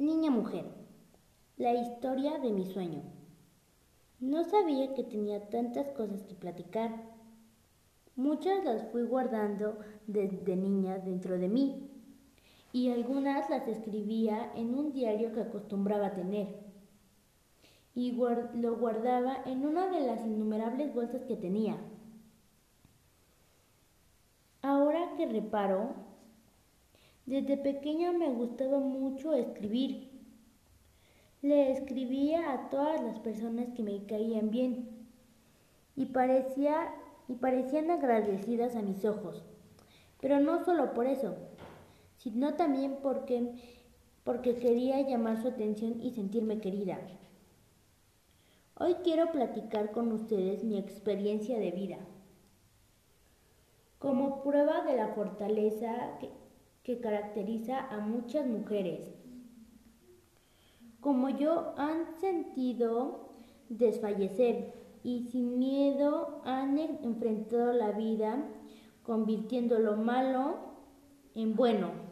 [0.00, 0.64] Niña mujer,
[1.58, 3.02] la historia de mi sueño.
[4.18, 6.90] No sabía que tenía tantas cosas que platicar.
[8.16, 11.90] Muchas las fui guardando desde niña dentro de mí
[12.72, 16.48] y algunas las escribía en un diario que acostumbraba tener
[17.94, 21.76] y lo guardaba en una de las innumerables bolsas que tenía.
[24.62, 25.92] Ahora que reparo,
[27.30, 30.10] desde pequeña me gustaba mucho escribir.
[31.42, 35.06] Le escribía a todas las personas que me caían bien
[35.94, 36.92] y, parecía,
[37.28, 39.44] y parecían agradecidas a mis ojos.
[40.20, 41.36] Pero no solo por eso,
[42.16, 43.54] sino también porque,
[44.24, 46.98] porque quería llamar su atención y sentirme querida.
[48.74, 51.98] Hoy quiero platicar con ustedes mi experiencia de vida.
[54.00, 56.40] Como prueba de la fortaleza que,
[56.82, 59.14] que caracteriza a muchas mujeres.
[61.00, 63.30] Como yo han sentido
[63.68, 68.44] desfallecer y sin miedo han enfrentado la vida
[69.02, 70.56] convirtiendo lo malo
[71.34, 72.09] en bueno.